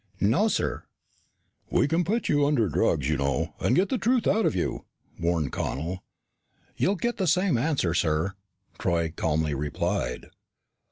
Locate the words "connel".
5.51-6.03